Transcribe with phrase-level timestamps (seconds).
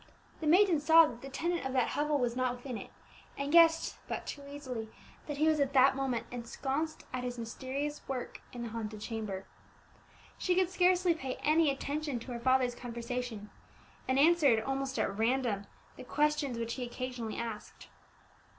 [0.39, 2.89] The maiden saw that the tenant of that hovel was not within it,
[3.37, 4.89] and guessed but too easily
[5.27, 9.45] that he was at that moment ensconced at his mysterious work in the haunted chamber.
[10.39, 13.51] She could scarcely pay any attention to her father's conversation,
[14.07, 15.67] and answered almost at random
[15.97, 17.87] the questions which he occasionally asked.